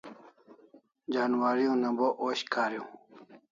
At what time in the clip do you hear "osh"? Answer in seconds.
2.27-2.43